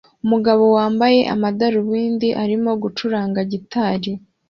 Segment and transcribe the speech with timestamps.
[0.25, 4.11] Umugabo wambaye amadarubindi arimo gucuranga gitari